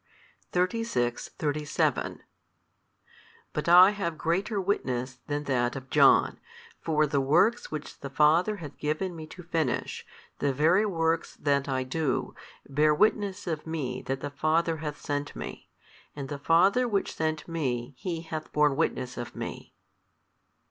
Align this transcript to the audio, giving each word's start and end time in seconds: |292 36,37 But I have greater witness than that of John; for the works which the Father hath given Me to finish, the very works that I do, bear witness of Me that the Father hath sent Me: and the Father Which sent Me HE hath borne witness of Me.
|292 0.51 1.29
36,37 1.37 2.21
But 3.53 3.69
I 3.69 3.91
have 3.91 4.17
greater 4.17 4.59
witness 4.59 5.19
than 5.27 5.43
that 5.43 5.75
of 5.75 5.91
John; 5.91 6.39
for 6.79 7.05
the 7.05 7.21
works 7.21 7.69
which 7.69 7.99
the 7.99 8.09
Father 8.09 8.55
hath 8.55 8.79
given 8.79 9.15
Me 9.15 9.27
to 9.27 9.43
finish, 9.43 10.03
the 10.39 10.51
very 10.53 10.87
works 10.87 11.35
that 11.35 11.69
I 11.69 11.83
do, 11.83 12.33
bear 12.67 12.95
witness 12.95 13.45
of 13.45 13.67
Me 13.67 14.01
that 14.07 14.21
the 14.21 14.31
Father 14.31 14.77
hath 14.77 14.99
sent 14.99 15.35
Me: 15.35 15.69
and 16.15 16.29
the 16.29 16.39
Father 16.39 16.87
Which 16.87 17.13
sent 17.13 17.47
Me 17.47 17.93
HE 17.99 18.21
hath 18.21 18.51
borne 18.51 18.75
witness 18.75 19.17
of 19.17 19.35
Me. 19.35 19.75